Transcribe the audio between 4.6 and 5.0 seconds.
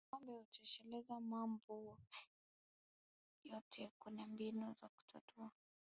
za